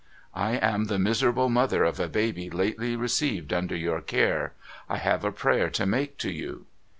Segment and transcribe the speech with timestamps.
[0.33, 4.55] 'I am the miserable mother of a baby lately received under your care.
[4.89, 6.65] I have a prayer to make to you.'